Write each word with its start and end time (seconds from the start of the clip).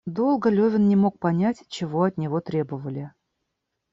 Долго 0.07 0.49
Левин 0.49 0.87
не 0.87 0.95
мог 0.95 1.19
понять, 1.19 1.63
чего 1.67 2.01
от 2.01 2.17
него 2.17 2.41
требовали. 2.41 3.13